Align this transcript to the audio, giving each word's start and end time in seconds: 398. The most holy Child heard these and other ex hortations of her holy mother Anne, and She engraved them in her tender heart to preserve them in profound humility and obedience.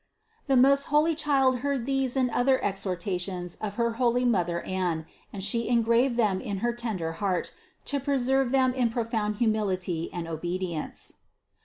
398. 0.47 0.47
The 0.63 0.67
most 0.69 0.83
holy 0.85 1.13
Child 1.13 1.57
heard 1.59 1.85
these 1.85 2.17
and 2.17 2.31
other 2.31 2.59
ex 2.65 2.83
hortations 2.85 3.55
of 3.61 3.75
her 3.75 3.91
holy 4.01 4.25
mother 4.25 4.61
Anne, 4.61 5.05
and 5.31 5.43
She 5.43 5.67
engraved 5.69 6.17
them 6.17 6.41
in 6.41 6.61
her 6.65 6.73
tender 6.73 7.11
heart 7.11 7.53
to 7.85 7.99
preserve 7.99 8.49
them 8.49 8.73
in 8.73 8.89
profound 8.89 9.35
humility 9.35 10.09
and 10.11 10.27
obedience. 10.27 11.13